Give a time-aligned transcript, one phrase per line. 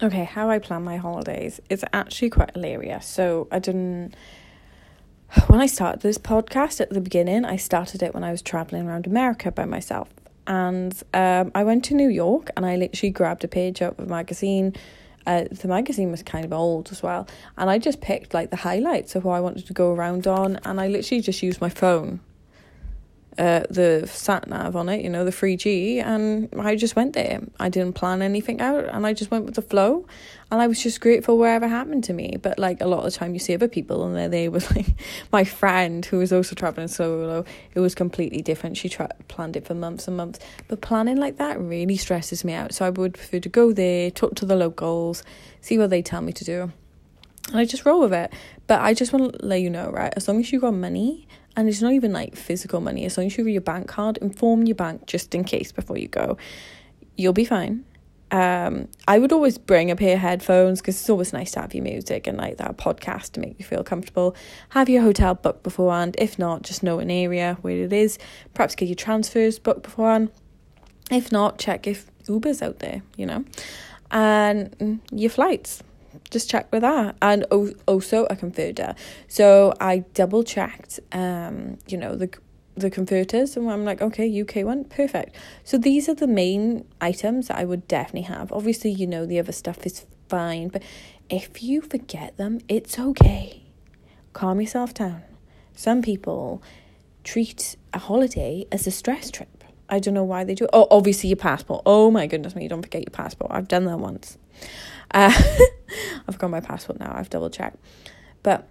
[0.00, 3.04] Okay, how I plan my holidays is actually quite hilarious.
[3.04, 4.14] So I didn't.
[5.48, 8.86] When I started this podcast at the beginning, I started it when I was traveling
[8.86, 10.08] around America by myself.
[10.46, 14.06] And um, I went to New York and I literally grabbed a page out of
[14.06, 14.74] a magazine.
[15.26, 17.28] Uh, the magazine was kind of old as well.
[17.58, 20.60] And I just picked like the highlights of what I wanted to go around on.
[20.64, 22.20] And I literally just used my phone
[23.38, 27.40] uh, the sat nav on it, you know, the 3G, and I just went there.
[27.60, 30.06] I didn't plan anything out, and I just went with the flow,
[30.50, 32.36] and I was just grateful wherever happened to me.
[32.42, 34.74] But like a lot of the time, you see other people, and they're there with
[34.74, 34.86] like
[35.32, 37.44] my friend who was also traveling solo.
[37.74, 38.76] It was completely different.
[38.76, 42.54] She tra- planned it for months and months, but planning like that really stresses me
[42.54, 42.74] out.
[42.74, 45.22] So I would prefer to go there, talk to the locals,
[45.60, 46.72] see what they tell me to do.
[47.50, 48.32] And I just roll with it.
[48.66, 50.12] But I just want to let you know, right?
[50.16, 51.26] As long as you got money
[51.58, 54.16] and it's not even like physical money, as long as you have your bank card,
[54.18, 56.36] inform your bank just in case before you go.
[57.16, 57.84] You'll be fine.
[58.30, 61.74] Um, I would always bring a pair of headphones because it's always nice to have
[61.74, 64.36] your music and like that podcast to make you feel comfortable.
[64.68, 66.14] Have your hotel booked beforehand.
[66.16, 68.20] If not, just know an area where it is.
[68.54, 70.30] Perhaps get your transfers booked beforehand.
[71.10, 73.44] If not, check if Uber's out there, you know,
[74.12, 75.82] and mm, your flights
[76.30, 77.16] just check with that.
[77.22, 77.44] And
[77.86, 78.94] also a converter.
[79.28, 82.30] So i double checked um you know the
[82.76, 85.34] the converters and i'm like okay uk one perfect.
[85.64, 88.52] So these are the main items that i would definitely have.
[88.52, 90.82] Obviously you know the other stuff is fine but
[91.30, 93.62] if you forget them it's okay.
[94.32, 95.22] Calm yourself down.
[95.74, 96.62] Some people
[97.24, 99.64] treat a holiday as a stress trip.
[99.90, 101.82] I don't know why they do oh obviously your passport.
[101.86, 103.50] Oh my goodness me don't forget your passport.
[103.52, 104.38] I've done that once.
[105.10, 105.32] Uh,
[106.28, 107.12] I've got my passport now.
[107.14, 107.78] I've double checked,
[108.42, 108.68] but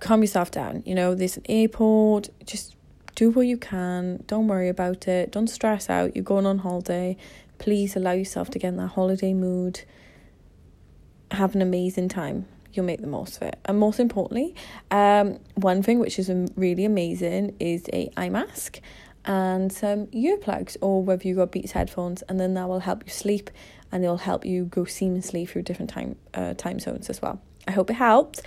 [0.00, 0.82] calm yourself down.
[0.86, 2.28] You know, there's an airport.
[2.44, 2.76] Just
[3.14, 4.22] do what you can.
[4.26, 5.32] Don't worry about it.
[5.32, 6.14] Don't stress out.
[6.14, 7.16] You're going on holiday.
[7.58, 9.82] Please allow yourself to get in that holiday mood.
[11.30, 12.46] Have an amazing time.
[12.72, 13.58] You'll make the most of it.
[13.64, 14.54] And most importantly,
[14.90, 18.80] um, one thing which is really amazing is a eye mask
[19.26, 23.12] and some earplugs, or whether you got Beats headphones, and then that will help you
[23.12, 23.50] sleep
[23.92, 27.40] and it'll help you go seamlessly through different time uh, time zones as well.
[27.68, 28.42] I hope it helped.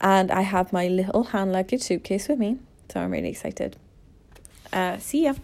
[0.00, 2.58] And I have my little hand luggage suitcase with me,
[2.88, 3.76] so I'm really excited.
[4.72, 5.34] Uh, see ya.